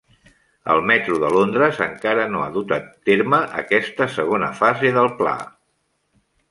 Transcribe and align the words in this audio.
El 0.75 0.79
metro 0.91 1.17
de 1.23 1.29
Londres 1.35 1.77
encara 1.87 2.25
no 2.37 2.41
ha 2.45 2.49
dut 2.57 2.73
a 2.79 2.81
terme 3.11 3.43
aquesta 3.63 4.11
segona 4.19 4.53
fase 4.63 4.97
del 4.99 5.17
pla. 5.23 5.37